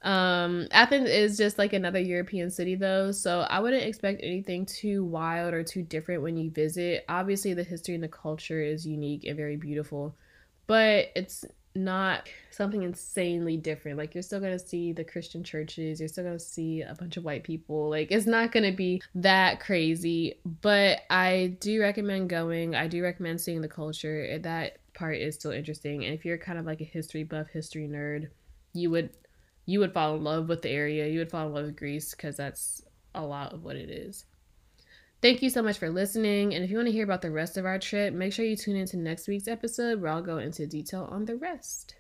Um, 0.03 0.67
Athens 0.73 1.09
is 1.09 1.37
just 1.37 1.59
like 1.59 1.73
another 1.73 2.01
European 2.01 2.51
city, 2.51 2.75
though, 2.75 3.13
so 3.13 3.41
I 3.49 3.61
wouldn't 3.61 3.85
expect 3.85 4.21
anything 4.23 4.67
too 4.67 5.05
wild 5.05 5.55
or 5.55 5.63
too 5.63 5.83
different 5.83 6.23
when 6.23 6.37
you 6.37 6.51
visit. 6.51 7.05
Obviously, 7.09 7.55
the 7.55 7.63
history 7.63 7.95
and 7.95 8.03
the 8.03 8.09
culture 8.09 8.61
is 8.61 8.87
unique 8.87 9.25
and 9.25 9.37
very 9.37 9.57
beautiful, 9.57 10.17
but 10.67 11.11
it's 11.15 11.45
not 11.75 12.29
something 12.51 12.83
insanely 12.83 13.57
different. 13.57 13.97
Like 13.97 14.15
you're 14.15 14.23
still 14.23 14.41
gonna 14.41 14.59
see 14.59 14.93
the 14.93 15.05
Christian 15.05 15.43
churches, 15.43 16.01
you're 16.01 16.09
still 16.09 16.25
gonna 16.25 16.39
see 16.39 16.83
a 16.83 16.95
bunch 16.95 17.17
of 17.17 17.25
white 17.25 17.45
people. 17.45 17.89
Like 17.89 18.09
it's 18.11 18.27
not 18.27 18.53
gonna 18.53 18.73
be 18.73 19.01
that 19.15 19.61
crazy, 19.61 20.39
but 20.61 21.01
I 21.09 21.57
do 21.61 21.81
recommend 21.81 22.29
going. 22.29 22.75
I 22.75 22.89
do 22.89 23.03
recommend 23.03 23.41
seeing 23.41 23.61
the 23.61 23.69
culture. 23.69 24.39
That 24.39 24.79
part 24.95 25.17
is 25.17 25.35
still 25.35 25.53
interesting. 25.53 26.05
And 26.05 26.15
if 26.15 26.25
you're 26.25 26.39
kind 26.39 26.59
of 26.59 26.67
like 26.67 26.81
a 26.81 26.85
history 26.85 27.25
buff, 27.25 27.49
history 27.49 27.89
nerd, 27.89 28.29
you 28.75 28.91
would 28.91 29.11
you 29.67 29.81
would 29.81 29.95
fall 29.95 30.17
in 30.17 30.25
love 30.25 30.49
with 30.49 30.63
the 30.63 30.71
area. 30.71 31.07
You 31.07 31.21
would 31.21 31.31
fall 31.31 31.47
in 31.47 31.55
love 31.55 31.67
with 31.67 31.77
Greece 31.77 32.13
because 32.15 32.37
that's 32.37 32.83
a 33.15 33.25
lot 33.25 33.53
of 33.53 33.65
what 33.65 33.77
it 33.77 33.91
is. 33.91 34.25
Thank 35.21 35.41
you 35.41 35.51
so 35.51 35.63
much 35.63 35.79
for 35.79 35.89
listening. 35.89 36.53
And 36.55 36.65
if 36.65 36.71
you 36.71 36.77
want 36.77 36.89
to 36.89 36.93
hear 36.93 37.05
about 37.05 37.23
the 37.23 37.31
rest 37.31 37.57
of 37.57 37.65
our 37.65 37.79
trip, 37.79 38.13
make 38.13 38.33
sure 38.33 38.45
you 38.45 38.57
tune 38.57 38.77
into 38.77 38.97
next 38.97 39.29
week's 39.29 39.47
episode 39.47 40.01
where 40.01 40.11
I'll 40.11 40.23
go 40.23 40.39
into 40.39 40.67
detail 40.67 41.09
on 41.11 41.27
the 41.27 41.37
rest. 41.37 41.95